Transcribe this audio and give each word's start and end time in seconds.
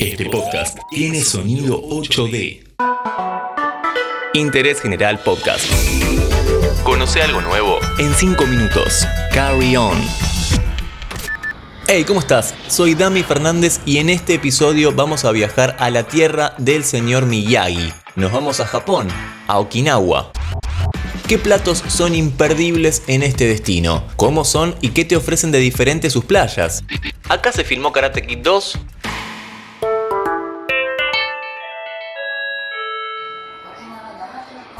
Este 0.00 0.30
podcast 0.30 0.78
tiene 0.88 1.20
sonido 1.20 1.82
8D. 1.82 2.66
Interés 4.32 4.80
General 4.80 5.18
Podcast. 5.18 5.70
Conoce 6.82 7.20
algo 7.20 7.42
nuevo 7.42 7.78
en 7.98 8.14
5 8.14 8.46
minutos. 8.46 9.06
Carry 9.34 9.76
on. 9.76 9.98
Hey, 11.86 12.04
¿cómo 12.04 12.20
estás? 12.20 12.54
Soy 12.68 12.94
Dami 12.94 13.22
Fernández 13.22 13.82
y 13.84 13.98
en 13.98 14.08
este 14.08 14.32
episodio 14.32 14.92
vamos 14.92 15.26
a 15.26 15.32
viajar 15.32 15.76
a 15.78 15.90
la 15.90 16.04
tierra 16.04 16.54
del 16.56 16.84
señor 16.84 17.26
Miyagi. 17.26 17.92
Nos 18.16 18.32
vamos 18.32 18.60
a 18.60 18.66
Japón, 18.66 19.06
a 19.48 19.58
Okinawa. 19.58 20.32
¿Qué 21.28 21.36
platos 21.36 21.84
son 21.88 22.14
imperdibles 22.14 23.02
en 23.06 23.22
este 23.22 23.46
destino? 23.46 24.02
¿Cómo 24.16 24.46
son 24.46 24.74
y 24.80 24.88
qué 24.88 25.04
te 25.04 25.16
ofrecen 25.16 25.52
de 25.52 25.58
diferente 25.58 26.08
sus 26.08 26.24
playas? 26.24 26.84
Acá 27.28 27.52
se 27.52 27.64
filmó 27.64 27.92
Karate 27.92 28.26
Kid 28.26 28.38
2, 28.38 28.78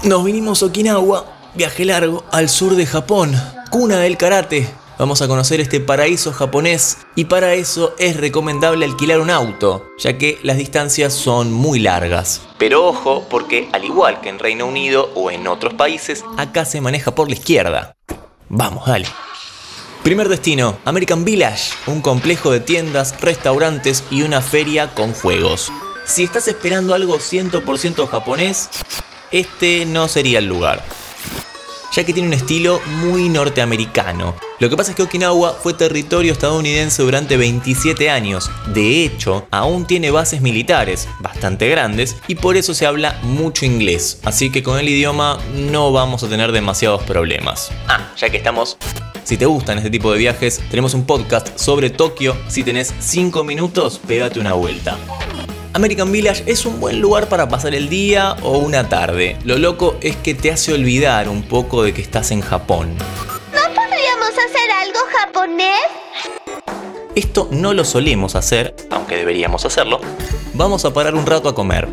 Nos 0.03 0.25
vinimos 0.25 0.63
a 0.63 0.67
Okinawa, 0.67 1.27
viaje 1.55 1.85
largo, 1.85 2.25
al 2.33 2.49
sur 2.49 2.75
de 2.75 2.87
Japón, 2.87 3.35
cuna 3.71 3.99
del 3.99 4.17
karate. 4.17 4.67
Vamos 4.99 5.21
a 5.21 5.29
conocer 5.29 5.61
este 5.61 5.79
paraíso 5.79 6.33
japonés 6.33 6.97
y 7.17 7.27
para 7.27 7.53
eso 7.53 7.95
es 7.99 8.17
recomendable 8.17 8.87
alquilar 8.87 9.21
un 9.21 9.29
auto, 9.29 9.91
ya 9.99 10.17
que 10.17 10.39
las 10.43 10.57
distancias 10.57 11.13
son 11.13 11.53
muy 11.53 11.81
largas. 11.81 12.41
Pero 12.57 12.87
ojo, 12.87 13.27
porque 13.29 13.69
al 13.73 13.85
igual 13.85 14.23
que 14.23 14.31
en 14.31 14.39
Reino 14.39 14.65
Unido 14.65 15.11
o 15.15 15.31
en 15.31 15.47
otros 15.47 15.75
países, 15.75 16.25
acá 16.39 16.65
se 16.65 16.81
maneja 16.81 17.15
por 17.15 17.29
la 17.29 17.35
izquierda. 17.35 17.95
Vamos, 18.49 18.87
dale. 18.87 19.07
Primer 20.03 20.31
destino, 20.31 20.79
American 20.87 21.27
Village, 21.27 21.75
un 21.87 22.01
complejo 22.01 22.51
de 22.51 22.61
tiendas, 22.61 23.21
restaurantes 23.21 24.03
y 24.11 24.23
una 24.23 24.41
feria 24.41 24.95
con 24.95 25.13
juegos. 25.13 25.71
Si 26.07 26.25
estás 26.25 26.49
esperando 26.49 26.95
algo 26.95 27.19
100% 27.19 28.09
japonés, 28.09 28.71
este 29.33 29.87
no 29.87 30.09
sería 30.09 30.39
el 30.39 30.47
lugar, 30.47 30.85
ya 31.93 32.05
que 32.05 32.13
tiene 32.13 32.29
un 32.29 32.35
estilo 32.35 32.81
muy 33.01 33.29
norteamericano. 33.29 34.35
Lo 34.59 34.69
que 34.69 34.77
pasa 34.77 34.91
es 34.91 34.97
que 34.97 35.03
Okinawa 35.03 35.55
fue 35.55 35.73
territorio 35.73 36.33
estadounidense 36.33 37.03
durante 37.03 37.37
27 37.37 38.11
años. 38.11 38.51
De 38.75 39.05
hecho, 39.05 39.47
aún 39.51 39.87
tiene 39.87 40.11
bases 40.11 40.43
militares 40.43 41.09
bastante 41.21 41.69
grandes 41.69 42.17
y 42.29 42.35
por 42.35 42.57
eso 42.57 42.75
se 42.75 42.87
habla 42.87 43.19
mucho 43.23 43.65
inglés. 43.65 44.21
Así 44.25 44.51
que 44.51 44.63
con 44.63 44.79
el 44.79 44.89
idioma 44.89 45.39
no 45.55 45.93
vamos 45.93 46.23
a 46.23 46.29
tener 46.29 46.53
demasiados 46.53 47.03
problemas. 47.05 47.71
Ah, 47.89 48.13
ya 48.17 48.29
que 48.29 48.37
estamos 48.37 48.77
si 49.25 49.37
te 49.37 49.47
gustan 49.47 49.79
este 49.79 49.91
tipo 49.91 50.13
de 50.13 50.19
viajes, 50.19 50.61
tenemos 50.71 50.93
un 50.95 51.07
podcast 51.07 51.57
sobre 51.57 51.89
Tokio. 51.89 52.37
Si 52.49 52.65
tenés 52.65 52.93
5 52.99 53.45
minutos, 53.45 54.01
pégate 54.05 54.41
una 54.41 54.55
vuelta. 54.55 54.99
American 55.73 56.11
Village 56.11 56.43
es 56.47 56.67
un 56.67 56.81
buen 56.81 57.01
lugar 57.01 57.29
para 57.29 57.49
pasar 57.49 57.77
el 57.77 57.89
día 57.89 58.37
o 58.43 58.59
una 58.59 58.89
tarde. 58.89 59.37
Lo 59.45 59.57
loco 59.57 59.97
es 60.01 60.17
que 60.17 60.35
te 60.35 60.51
hace 60.51 60.75
olvidar 60.75 61.29
un 61.29 61.43
poco 61.43 61.85
de 61.85 61.95
que 61.95 62.03
estás 62.03 62.33
en 62.33 62.41
Japón. 62.41 62.97
¿No 63.53 63.61
podríamos 63.75 64.31
hacer 64.31 64.71
algo 64.83 64.99
japonés? 65.17 65.81
Esto 67.15 67.49
no 67.53 67.73
lo 67.73 67.85
solemos 67.85 68.35
hacer, 68.35 68.75
aunque 68.91 69.17
deberíamos 69.17 69.65
hacerlo. 69.65 70.01
Vamos 70.55 70.85
a 70.85 70.93
parar 70.93 71.15
un 71.15 71.25
rato 71.25 71.49
a 71.49 71.55
comer. 71.55 71.89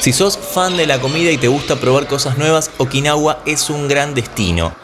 Si 0.00 0.12
sos 0.12 0.36
fan 0.36 0.76
de 0.76 0.88
la 0.88 1.00
comida 1.00 1.30
y 1.30 1.38
te 1.38 1.46
gusta 1.46 1.76
probar 1.76 2.08
cosas 2.08 2.36
nuevas, 2.36 2.70
Okinawa 2.78 3.42
es 3.46 3.70
un 3.70 3.86
gran 3.86 4.12
destino. 4.12 4.74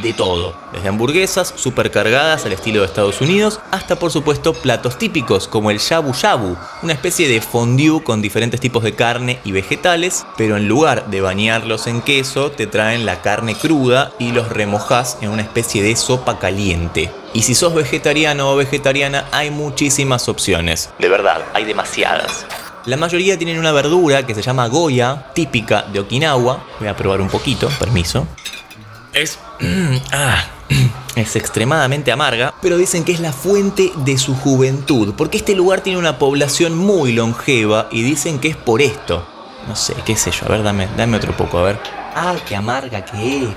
De 0.00 0.14
todo, 0.14 0.54
desde 0.72 0.88
hamburguesas 0.88 1.52
supercargadas 1.54 2.46
al 2.46 2.52
estilo 2.52 2.80
de 2.80 2.86
Estados 2.86 3.20
Unidos, 3.20 3.60
hasta 3.70 3.96
por 3.96 4.10
supuesto 4.10 4.54
platos 4.54 4.96
típicos 4.96 5.48
como 5.48 5.70
el 5.70 5.78
shabu 5.78 6.14
shabu, 6.14 6.56
una 6.82 6.94
especie 6.94 7.28
de 7.28 7.42
fondue 7.42 8.02
con 8.02 8.22
diferentes 8.22 8.58
tipos 8.58 8.82
de 8.84 8.94
carne 8.94 9.38
y 9.44 9.52
vegetales, 9.52 10.24
pero 10.38 10.56
en 10.56 10.66
lugar 10.66 11.10
de 11.10 11.20
bañarlos 11.20 11.86
en 11.86 12.00
queso, 12.00 12.50
te 12.50 12.66
traen 12.66 13.04
la 13.04 13.20
carne 13.20 13.54
cruda 13.54 14.12
y 14.18 14.32
los 14.32 14.48
remojas 14.48 15.18
en 15.20 15.28
una 15.28 15.42
especie 15.42 15.82
de 15.82 15.94
sopa 15.94 16.38
caliente. 16.38 17.10
Y 17.34 17.42
si 17.42 17.54
sos 17.54 17.74
vegetariano 17.74 18.50
o 18.50 18.56
vegetariana, 18.56 19.26
hay 19.30 19.50
muchísimas 19.50 20.28
opciones. 20.28 20.90
De 20.98 21.08
verdad, 21.08 21.42
hay 21.52 21.64
demasiadas. 21.64 22.46
La 22.84 22.96
mayoría 22.96 23.38
tienen 23.38 23.58
una 23.58 23.72
verdura 23.72 24.26
que 24.26 24.34
se 24.34 24.42
llama 24.42 24.66
goya, 24.66 25.26
típica 25.34 25.82
de 25.82 26.00
Okinawa. 26.00 26.64
Voy 26.80 26.88
a 26.88 26.96
probar 26.96 27.20
un 27.20 27.28
poquito, 27.28 27.68
permiso. 27.78 28.26
Es. 29.12 29.38
ah, 30.12 30.44
es 31.16 31.36
extremadamente 31.36 32.12
amarga, 32.12 32.54
pero 32.60 32.76
dicen 32.76 33.04
que 33.04 33.12
es 33.12 33.20
la 33.20 33.32
fuente 33.32 33.92
de 33.96 34.18
su 34.18 34.34
juventud, 34.34 35.14
porque 35.16 35.38
este 35.38 35.54
lugar 35.54 35.80
tiene 35.80 35.98
una 35.98 36.18
población 36.18 36.76
muy 36.76 37.12
longeva 37.12 37.88
y 37.90 38.02
dicen 38.02 38.38
que 38.38 38.48
es 38.48 38.56
por 38.56 38.82
esto. 38.82 39.26
No 39.68 39.76
sé, 39.76 39.94
qué 40.04 40.16
sé 40.16 40.32
yo, 40.32 40.46
a 40.46 40.48
ver, 40.48 40.62
dame, 40.62 40.88
dame 40.96 41.16
otro 41.16 41.36
poco, 41.36 41.58
a 41.58 41.62
ver. 41.62 41.80
Ah, 42.14 42.34
qué 42.46 42.56
amarga 42.56 43.04
que 43.04 43.44
es. 43.44 43.54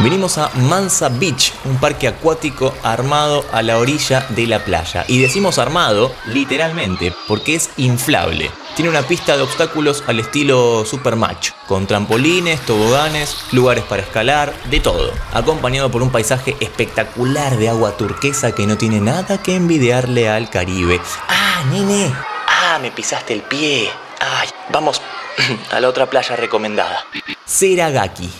Venimos 0.00 0.38
a 0.38 0.48
Mansa 0.54 1.08
Beach, 1.08 1.52
un 1.64 1.76
parque 1.78 2.06
acuático 2.06 2.72
armado 2.84 3.44
a 3.50 3.62
la 3.62 3.78
orilla 3.78 4.24
de 4.28 4.46
la 4.46 4.64
playa. 4.64 5.04
Y 5.08 5.20
decimos 5.20 5.58
armado 5.58 6.14
literalmente, 6.26 7.12
porque 7.26 7.56
es 7.56 7.70
inflable. 7.78 8.48
Tiene 8.76 8.90
una 8.90 9.02
pista 9.02 9.36
de 9.36 9.42
obstáculos 9.42 10.04
al 10.06 10.20
estilo 10.20 10.84
Supermatch, 10.84 11.50
con 11.66 11.88
trampolines, 11.88 12.60
toboganes, 12.60 13.36
lugares 13.50 13.82
para 13.84 14.02
escalar, 14.02 14.54
de 14.70 14.78
todo. 14.78 15.12
Acompañado 15.32 15.90
por 15.90 16.02
un 16.02 16.10
paisaje 16.10 16.56
espectacular 16.60 17.56
de 17.56 17.68
agua 17.68 17.96
turquesa 17.96 18.52
que 18.52 18.68
no 18.68 18.78
tiene 18.78 19.00
nada 19.00 19.42
que 19.42 19.56
envidiarle 19.56 20.28
al 20.28 20.48
Caribe. 20.48 21.00
¡Ah, 21.26 21.64
nene! 21.72 22.14
¡Ah, 22.46 22.78
me 22.80 22.92
pisaste 22.92 23.34
el 23.34 23.42
pie! 23.42 23.90
¡Ay! 24.20 24.48
Vamos 24.70 25.02
a 25.72 25.80
la 25.80 25.88
otra 25.88 26.06
playa 26.06 26.36
recomendada. 26.36 27.04
Seragaki. 27.44 28.30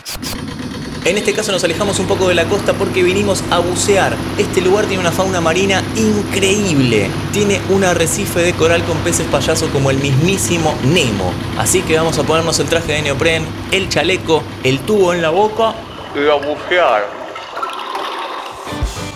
En 1.04 1.16
este 1.16 1.32
caso 1.32 1.53
nos 1.53 1.64
alejamos 1.64 1.98
un 2.00 2.06
poco 2.06 2.28
de 2.28 2.34
la 2.34 2.44
costa 2.44 2.75
porque 2.75 3.03
vinimos 3.03 3.42
a 3.50 3.60
bucear. 3.60 4.16
Este 4.36 4.60
lugar 4.60 4.86
tiene 4.86 5.00
una 5.00 5.12
fauna 5.12 5.41
marina 5.41 5.82
increíble. 5.97 7.09
Tiene 7.32 7.60
un 7.70 7.84
arrecife 7.84 8.41
de 8.41 8.53
coral 8.53 8.82
con 8.84 8.98
peces 8.98 9.26
payasos 9.26 9.70
como 9.70 9.91
el 9.91 9.98
mismísimo 9.98 10.76
Nemo. 10.84 11.32
Así 11.56 11.82
que 11.82 11.97
vamos 11.97 12.19
a 12.19 12.25
ponernos 12.25 12.59
el 12.59 12.69
traje 12.69 12.92
de 12.92 13.03
neopren, 13.03 13.44
el 13.70 13.88
chaleco, 13.88 14.42
el 14.64 14.81
tubo 14.81 15.14
en 15.14 15.22
la 15.22 15.31
boca 15.31 15.75
y 16.14 16.28
a 16.28 16.34
bucear. 16.34 17.06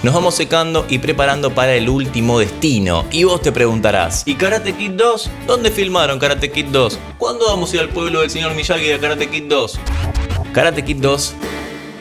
Nos 0.03 0.15
vamos 0.15 0.35
secando 0.35 0.85
y 0.89 0.99
preparando 0.99 1.55
para 1.55 1.75
el 1.75 1.89
último 1.89 2.39
destino. 2.39 3.05
Y 3.13 3.25
vos 3.25 3.41
te 3.41 3.53
preguntarás, 3.53 4.23
¿y 4.27 4.35
Karate 4.35 4.73
Kid 4.73 4.93
2? 4.93 5.31
¿Dónde 5.47 5.71
filmaron 5.71 6.19
Karate 6.19 6.51
Kid 6.51 6.67
2? 6.67 6.99
¿Cuándo 7.19 7.47
vamos 7.47 7.73
a 7.73 7.77
ir 7.77 7.83
al 7.83 7.89
pueblo 7.89 8.21
del 8.21 8.31
señor 8.31 8.55
Miyagi 8.55 8.87
de 8.87 8.99
Karate 8.99 9.29
Kid 9.29 9.45
2? 9.45 9.79
Karate 10.53 10.85
Kid 10.85 10.97
2 10.97 11.35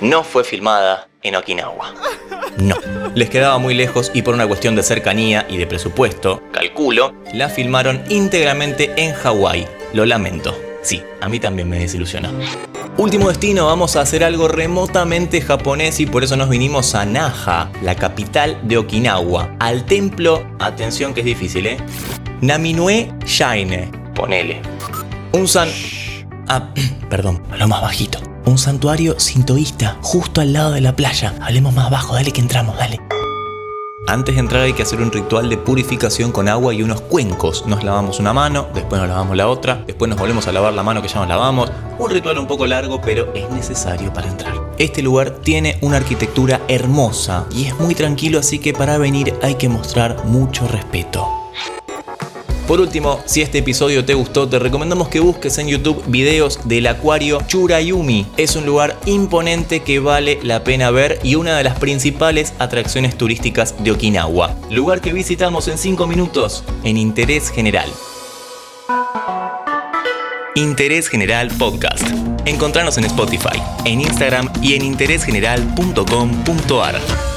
no 0.01 0.23
fue 0.23 0.43
filmada 0.43 1.07
en 1.21 1.35
Okinawa. 1.35 1.93
No, 2.57 2.75
les 3.13 3.29
quedaba 3.29 3.57
muy 3.59 3.73
lejos 3.73 4.11
y 4.13 4.23
por 4.23 4.33
una 4.33 4.47
cuestión 4.47 4.75
de 4.75 4.83
cercanía 4.83 5.45
y 5.47 5.57
de 5.57 5.67
presupuesto, 5.67 6.41
calculo, 6.51 7.13
la 7.33 7.49
filmaron 7.49 8.03
íntegramente 8.09 8.91
en 8.97 9.13
Hawái. 9.13 9.67
Lo 9.93 10.05
lamento. 10.05 10.57
Sí, 10.81 11.03
a 11.21 11.29
mí 11.29 11.39
también 11.39 11.69
me 11.69 11.79
desilusionó. 11.79 12.29
Último 12.97 13.29
destino, 13.29 13.67
vamos 13.67 13.95
a 13.95 14.01
hacer 14.01 14.23
algo 14.23 14.47
remotamente 14.47 15.39
japonés 15.41 15.99
y 15.99 16.07
por 16.07 16.23
eso 16.23 16.35
nos 16.35 16.49
vinimos 16.49 16.95
a 16.95 17.05
Naha, 17.05 17.71
la 17.83 17.95
capital 17.95 18.59
de 18.63 18.77
Okinawa, 18.77 19.55
al 19.59 19.85
templo, 19.85 20.45
atención 20.59 21.13
que 21.13 21.21
es 21.21 21.25
difícil, 21.25 21.67
¿eh? 21.67 21.77
Naminue 22.41 23.13
Shine, 23.25 23.91
ponele. 24.15 24.61
Un 25.31 25.47
san... 25.47 25.69
Ah, 26.47 26.69
perdón, 27.09 27.41
lo 27.57 27.67
más 27.67 27.81
bajito 27.81 28.30
un 28.45 28.57
santuario 28.57 29.19
sintoísta 29.19 29.97
justo 30.01 30.41
al 30.41 30.53
lado 30.53 30.71
de 30.71 30.81
la 30.81 30.95
playa. 30.95 31.33
Hablemos 31.41 31.73
más 31.73 31.89
bajo, 31.89 32.15
dale 32.15 32.31
que 32.31 32.41
entramos, 32.41 32.77
dale. 32.77 32.99
Antes 34.07 34.33
de 34.35 34.41
entrar 34.41 34.63
hay 34.63 34.73
que 34.73 34.81
hacer 34.81 34.99
un 34.99 35.11
ritual 35.11 35.47
de 35.47 35.57
purificación 35.57 36.31
con 36.31 36.49
agua 36.49 36.73
y 36.73 36.81
unos 36.81 37.01
cuencos. 37.01 37.65
Nos 37.67 37.83
lavamos 37.83 38.19
una 38.19 38.33
mano, 38.33 38.67
después 38.73 38.99
nos 38.99 39.07
lavamos 39.07 39.37
la 39.37 39.47
otra, 39.47 39.83
después 39.85 40.09
nos 40.09 40.19
volvemos 40.19 40.47
a 40.47 40.51
lavar 40.51 40.73
la 40.73 40.83
mano 40.83 41.01
que 41.01 41.07
ya 41.07 41.19
nos 41.19 41.29
lavamos. 41.29 41.71
Un 41.99 42.09
ritual 42.09 42.39
un 42.39 42.47
poco 42.47 42.65
largo, 42.65 42.99
pero 42.99 43.31
es 43.35 43.49
necesario 43.51 44.11
para 44.11 44.27
entrar. 44.27 44.53
Este 44.79 45.03
lugar 45.03 45.29
tiene 45.43 45.77
una 45.81 45.97
arquitectura 45.97 46.61
hermosa 46.67 47.45
y 47.55 47.65
es 47.65 47.79
muy 47.79 47.93
tranquilo, 47.93 48.39
así 48.39 48.57
que 48.57 48.73
para 48.73 48.97
venir 48.97 49.35
hay 49.43 49.55
que 49.55 49.69
mostrar 49.69 50.25
mucho 50.25 50.67
respeto. 50.67 51.40
Por 52.71 52.79
último, 52.79 53.19
si 53.25 53.41
este 53.41 53.57
episodio 53.57 54.05
te 54.05 54.13
gustó, 54.13 54.47
te 54.47 54.57
recomendamos 54.57 55.09
que 55.09 55.19
busques 55.19 55.57
en 55.57 55.67
YouTube 55.67 56.01
videos 56.07 56.57
del 56.63 56.87
acuario 56.87 57.41
Churayumi. 57.45 58.27
Es 58.37 58.55
un 58.55 58.65
lugar 58.65 58.97
imponente 59.05 59.81
que 59.81 59.99
vale 59.99 60.39
la 60.41 60.63
pena 60.63 60.89
ver 60.89 61.19
y 61.21 61.35
una 61.35 61.57
de 61.57 61.65
las 61.65 61.77
principales 61.77 62.53
atracciones 62.59 63.17
turísticas 63.17 63.75
de 63.83 63.91
Okinawa. 63.91 64.55
Lugar 64.69 65.01
que 65.01 65.11
visitamos 65.11 65.67
en 65.67 65.77
5 65.77 66.07
minutos 66.07 66.63
en 66.85 66.95
Interés 66.95 67.49
General. 67.49 67.89
Interés 70.55 71.09
General 71.09 71.49
Podcast. 71.49 72.07
Encontrarnos 72.45 72.97
en 72.97 73.03
Spotify, 73.03 73.61
en 73.83 73.99
Instagram 73.99 74.49
y 74.61 74.75
en 74.75 74.83
interésgeneral.com.ar. 74.83 77.30